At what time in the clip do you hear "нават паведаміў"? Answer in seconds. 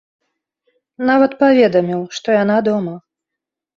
1.09-2.01